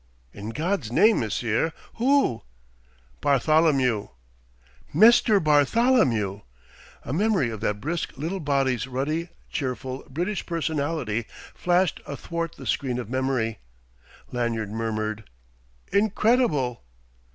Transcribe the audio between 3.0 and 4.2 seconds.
"Bartholomew."